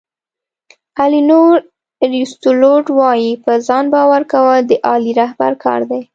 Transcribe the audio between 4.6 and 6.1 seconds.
د عالي رهبر کار دی.